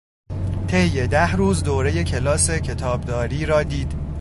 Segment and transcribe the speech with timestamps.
[0.67, 3.95] طی ده روز دورهٔ کلاس کتابداری را دید.